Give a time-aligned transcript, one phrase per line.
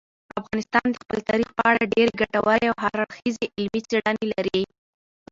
[0.41, 4.63] افغانستان د خپل تاریخ په اړه ډېرې ګټورې او هر اړخیزې علمي څېړنې لري.